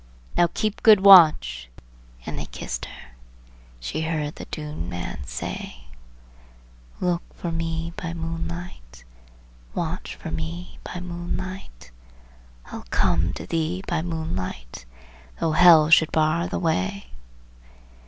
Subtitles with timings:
[0.35, 1.69] "Now keep good watch!"
[2.25, 3.09] and they kissed her.
[3.79, 5.83] She heard the dead man say,
[6.99, 9.03] "Look for me by moonlight,
[9.75, 11.91] Watch for me by moonlight,
[12.71, 14.85] I'll come to thee by moonlight,
[15.39, 17.11] though Hell should bar the way."